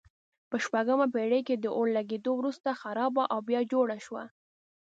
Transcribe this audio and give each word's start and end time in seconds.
په 0.49 0.55
شپږمه 0.63 1.07
پېړۍ 1.13 1.41
کې 1.47 1.55
د 1.57 1.65
اور 1.77 1.87
لګېدو 1.97 2.31
وروسته 2.37 2.79
خرابه 2.81 3.23
او 3.33 3.39
بیا 3.49 3.61
جوړه 3.71 3.97
شوه. 4.05 4.23